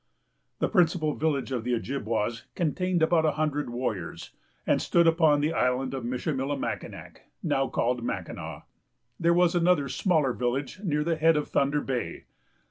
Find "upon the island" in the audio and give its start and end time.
5.05-5.93